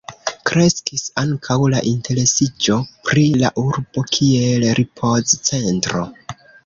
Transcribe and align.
Kreskis 0.49 1.01
ankaŭ 1.23 1.57
la 1.73 1.81
interesiĝo 1.91 2.77
pri 3.09 3.25
la 3.43 3.51
urbo 3.65 4.07
kiel 4.17 4.67
ripoz-centro. 4.81 6.03